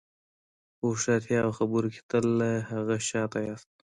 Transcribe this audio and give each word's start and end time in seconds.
په 0.77 0.83
هوښیارتیا 0.89 1.39
او 1.45 1.51
خبرو 1.59 1.91
کې 1.93 2.01
تل 2.09 2.25
له 2.39 2.49
هغه 2.71 2.95
شاته 3.09 3.39
یاست. 3.47 3.69